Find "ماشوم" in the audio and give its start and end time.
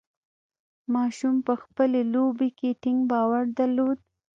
0.93-1.35